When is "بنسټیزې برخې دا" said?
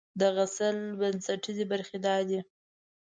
0.99-2.15